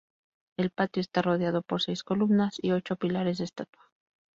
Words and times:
El 0.57 0.71
patio 0.71 0.99
está 0.99 1.21
rodeado 1.21 1.61
por 1.61 1.83
seis 1.83 2.03
columnas 2.03 2.57
y 2.59 2.71
ocho 2.71 2.95
pilares 2.95 3.37
de 3.37 3.43
estatua. 3.43 3.91